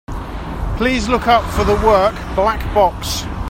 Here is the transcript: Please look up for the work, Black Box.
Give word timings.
Please 0.77 1.07
look 1.07 1.27
up 1.27 1.47
for 1.53 1.63
the 1.63 1.75
work, 1.85 2.15
Black 2.35 2.59
Box. 2.73 3.23